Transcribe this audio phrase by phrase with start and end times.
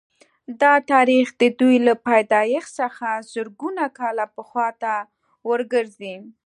[0.61, 4.93] دا تاریخ د دوی له پیدایښت څخه زرګونه کاله پخوا ته
[5.49, 6.15] ورګرځي